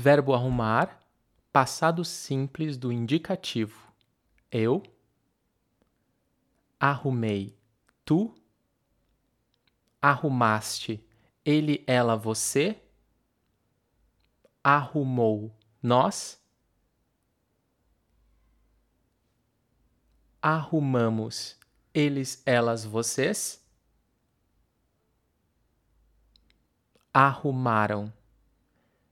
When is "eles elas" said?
21.92-22.86